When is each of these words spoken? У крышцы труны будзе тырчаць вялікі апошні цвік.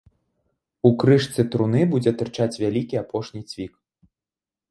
У 0.89 0.91
крышцы 1.03 1.41
труны 1.55 1.81
будзе 1.93 2.11
тырчаць 2.21 2.59
вялікі 2.63 2.95
апошні 3.03 3.41
цвік. 3.51 3.73